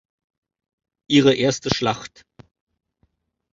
Ihre 1.07 1.35
erste 1.37 1.69
Schlacht. 1.75 2.25